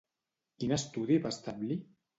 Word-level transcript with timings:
Quin 0.63 0.73
estudi 0.79 1.21
va 1.27 1.37
establir? 1.39 1.83